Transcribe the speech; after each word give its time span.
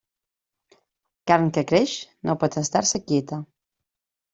Carn 1.33 1.47
que 1.57 1.65
creix, 1.75 1.95
no 2.31 2.39
pot 2.47 2.61
estar-se 2.67 3.07
quieta. 3.09 3.45